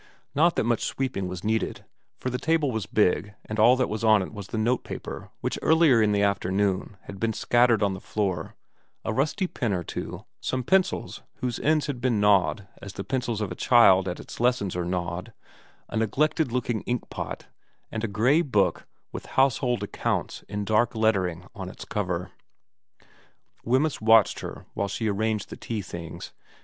Not 0.33 0.55
that 0.55 0.63
much 0.63 0.83
sweeping 0.83 1.27
was 1.27 1.43
needed, 1.43 1.85
for 2.17 2.31
the 2.31 2.39
table 2.39 2.71
was 2.71 2.87
big 2.87 3.35
and 3.45 3.59
all 3.59 3.75
that 3.75 3.87
was 3.87 4.03
on 4.03 4.23
it 4.23 4.33
was 4.33 4.47
the 4.47 4.57
notepaper 4.57 5.29
which 5.41 5.59
earlier 5.61 6.01
in 6.01 6.11
the 6.11 6.23
afternoon 6.23 6.97
had 7.03 7.19
been 7.19 7.33
scattered 7.33 7.83
on 7.83 7.93
the 7.93 7.99
floor, 7.99 8.55
a 9.05 9.13
rusty 9.13 9.45
pen 9.45 9.73
or 9.73 9.83
two, 9.83 10.25
some 10.39 10.63
pencils 10.63 11.21
whose 11.35 11.59
ends 11.59 11.85
had 11.85 12.01
been 12.01 12.19
gnawed 12.19 12.67
as 12.81 12.93
the 12.93 13.03
pencils 13.03 13.41
of 13.41 13.51
a 13.51 13.55
child 13.55 14.07
at 14.07 14.19
its 14.19 14.39
lessons 14.39 14.75
are 14.75 14.85
gnawed, 14.85 15.33
a 15.87 15.97
neglected 15.97 16.51
looking 16.51 16.81
inkpot, 16.87 17.45
and 17.91 18.03
a 18.03 18.07
grey 18.07 18.41
book 18.41 18.87
with 19.11 19.27
Household 19.37 19.83
Accounts 19.83 20.41
in 20.49 20.65
dark 20.65 20.95
lettering 20.95 21.45
on 21.53 21.69
its 21.69 21.85
cover. 21.85 22.31
260 23.63 23.63
xxiv 23.63 23.63
VERA 23.63 23.65
261 23.65 23.71
Wemyss 23.71 24.01
watched 24.01 24.39
her 24.39 24.65
while 24.73 24.87
she 24.87 25.07
arranged 25.07 25.51
the 25.51 25.57
tea 25.57 25.83
things. 25.83 26.33